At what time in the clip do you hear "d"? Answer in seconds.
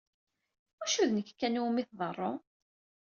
1.09-1.09